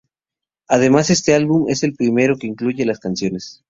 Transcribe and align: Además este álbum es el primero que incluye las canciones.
Además 0.67 1.11
este 1.11 1.35
álbum 1.35 1.69
es 1.69 1.83
el 1.83 1.93
primero 1.93 2.35
que 2.35 2.47
incluye 2.47 2.87
las 2.87 2.97
canciones. 2.97 3.59